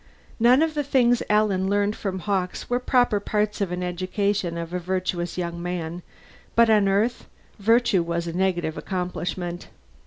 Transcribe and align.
None 0.39 0.63
of 0.63 0.73
the 0.73 0.83
things 0.83 1.21
Alan 1.29 1.69
learned 1.69 1.95
from 1.95 2.21
Hawkes 2.21 2.67
were 2.71 2.79
proper 2.79 3.19
parts 3.19 3.61
of 3.61 3.69
the 3.69 3.85
education 3.85 4.57
of 4.57 4.73
a 4.73 4.79
virtuous 4.79 5.37
young 5.37 5.61
man 5.61 6.01
but 6.55 6.71
on 6.71 6.87
Earth, 6.87 7.27
virtue 7.59 8.01
was 8.01 8.25
a 8.25 8.33
negative 8.33 8.79
accomplishment. 8.79 9.67